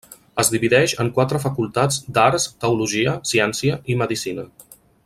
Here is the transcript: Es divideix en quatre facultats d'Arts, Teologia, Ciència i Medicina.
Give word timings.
Es 0.43 0.47
divideix 0.53 0.95
en 1.03 1.11
quatre 1.17 1.41
facultats 1.43 2.01
d'Arts, 2.17 2.49
Teologia, 2.65 3.17
Ciència 3.35 3.79
i 3.95 4.03
Medicina. 4.05 4.49